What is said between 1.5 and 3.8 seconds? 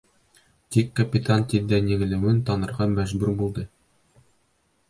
тиҙҙән еңелеүен танырға мәжбүр булды.